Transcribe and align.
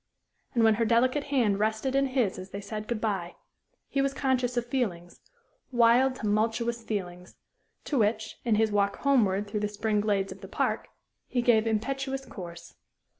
And 0.55 0.63
when 0.63 0.73
her 0.81 0.83
delicate 0.85 1.25
hand 1.25 1.59
rested 1.59 1.93
in 1.95 2.07
his 2.07 2.39
as 2.39 2.49
they 2.49 2.59
said 2.59 2.87
good 2.87 2.99
bye, 2.99 3.35
he 3.87 4.01
was 4.01 4.15
conscious 4.15 4.57
of 4.57 4.65
feelings 4.65 5.19
wild, 5.71 6.15
tumultuous 6.15 6.81
feelings 6.83 7.35
to 7.83 7.99
which, 7.99 8.39
in 8.43 8.55
his 8.55 8.71
walk 8.71 8.95
homeward 8.95 9.45
through 9.47 9.59
the 9.59 9.67
spring 9.67 10.01
glades 10.01 10.31
of 10.31 10.41
the 10.41 10.47
park, 10.47 10.87
he 11.27 11.43
gave 11.43 11.67
impetuous 11.67 12.25
course. 12.25 12.73